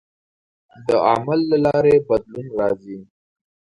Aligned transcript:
د 0.87 0.89
عمل 1.07 1.39
له 1.51 1.57
لارې 1.65 1.95
بدلون 2.07 2.47
راځي. 2.59 2.97